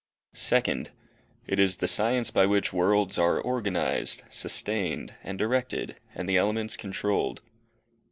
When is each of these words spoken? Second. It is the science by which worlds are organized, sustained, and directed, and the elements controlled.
Second. 0.33 0.89
It 1.45 1.59
is 1.59 1.75
the 1.75 1.87
science 1.87 2.31
by 2.31 2.47
which 2.47 2.73
worlds 2.73 3.19
are 3.19 3.39
organized, 3.39 4.23
sustained, 4.31 5.13
and 5.23 5.37
directed, 5.37 5.97
and 6.15 6.27
the 6.27 6.37
elements 6.37 6.75
controlled. 6.75 7.43